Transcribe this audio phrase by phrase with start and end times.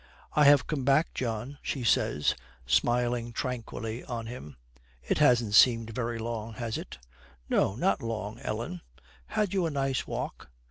[0.33, 2.33] 'I have come back, John,' she says,
[2.65, 4.55] smiling tranquilly on him.
[5.03, 6.97] 'It hasn't seemed very long, has it?'
[7.49, 8.81] 'No, not long, Ellen.
[9.27, 10.49] Had you a nice walk?'